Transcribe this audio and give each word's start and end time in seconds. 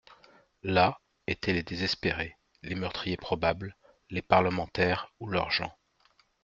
Là 0.63 0.99
étaient 1.27 1.53
les 1.53 1.61
désespérés, 1.61 2.35
les 2.63 2.73
meurtriers 2.73 3.17
probables, 3.17 3.77
les 4.09 4.23
parlementaires 4.23 5.11
ou 5.19 5.27
leurs 5.27 5.51
gens. 5.51 5.77